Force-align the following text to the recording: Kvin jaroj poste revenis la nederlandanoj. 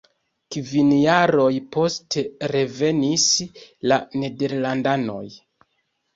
Kvin 0.53 0.87
jaroj 0.99 1.51
poste 1.75 2.23
revenis 2.53 3.27
la 3.93 4.01
nederlandanoj. 4.25 5.23